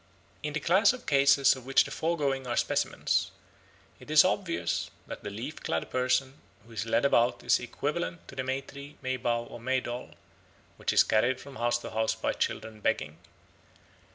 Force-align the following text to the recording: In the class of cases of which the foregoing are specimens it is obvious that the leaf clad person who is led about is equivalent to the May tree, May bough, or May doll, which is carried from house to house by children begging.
In 0.41 0.53
the 0.53 0.59
class 0.59 0.93
of 0.93 1.05
cases 1.05 1.55
of 1.55 1.67
which 1.67 1.83
the 1.83 1.91
foregoing 1.91 2.47
are 2.47 2.57
specimens 2.57 3.29
it 3.99 4.09
is 4.09 4.25
obvious 4.25 4.89
that 5.05 5.23
the 5.23 5.29
leaf 5.29 5.57
clad 5.61 5.91
person 5.91 6.41
who 6.65 6.71
is 6.73 6.87
led 6.87 7.05
about 7.05 7.43
is 7.43 7.59
equivalent 7.59 8.27
to 8.27 8.35
the 8.35 8.43
May 8.43 8.61
tree, 8.61 8.97
May 9.03 9.17
bough, 9.17 9.43
or 9.43 9.59
May 9.59 9.79
doll, 9.79 10.15
which 10.77 10.91
is 10.91 11.03
carried 11.03 11.39
from 11.39 11.57
house 11.57 11.77
to 11.77 11.91
house 11.91 12.15
by 12.15 12.33
children 12.33 12.79
begging. 12.79 13.19